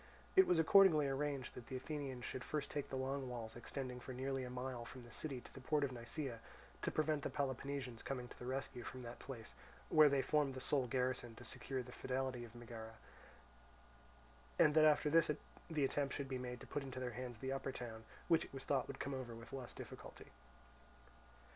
It 0.35 0.47
was 0.47 0.57
accordingly 0.57 1.07
arranged 1.07 1.53
that 1.53 1.67
the 1.67 1.75
Athenians 1.75 2.25
should 2.25 2.43
first 2.43 2.71
take 2.71 2.89
the 2.89 2.95
long 2.95 3.29
walls 3.29 3.55
extending 3.55 3.99
for 3.99 4.13
nearly 4.13 4.43
a 4.43 4.49
mile 4.49 4.83
from 4.83 5.03
the 5.03 5.11
city 5.11 5.41
to 5.41 5.53
the 5.53 5.61
port 5.61 5.83
of 5.83 5.91
Nisaea, 5.91 6.39
to 6.81 6.89
prevent 6.89 7.21
the 7.21 7.29
Peloponnesians 7.29 8.01
coming 8.01 8.27
to 8.27 8.39
the 8.39 8.47
rescue 8.47 8.81
from 8.81 9.03
that 9.03 9.19
place, 9.19 9.53
where 9.89 10.09
they 10.09 10.23
formed 10.23 10.55
the 10.55 10.59
sole 10.59 10.87
garrison 10.87 11.35
to 11.35 11.45
secure 11.45 11.83
the 11.83 11.91
fidelity 11.91 12.43
of 12.43 12.55
Megara; 12.55 12.95
and 14.57 14.73
that 14.73 14.85
after 14.85 15.11
this 15.11 15.29
the 15.69 15.85
attempt 15.85 16.15
should 16.15 16.27
be 16.27 16.39
made 16.39 16.59
to 16.61 16.65
put 16.65 16.81
into 16.81 16.99
their 16.99 17.11
hands 17.11 17.37
the 17.37 17.51
upper 17.53 17.71
town, 17.71 18.03
which 18.27 18.45
it 18.45 18.53
was 18.55 18.63
thought 18.63 18.87
would 18.87 18.95
then 18.95 19.01
come 19.01 19.13
over 19.13 19.35
with 19.35 19.53
less 19.53 19.71
difficulty. 19.71 20.31